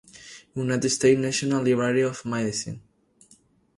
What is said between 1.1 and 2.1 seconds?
National Library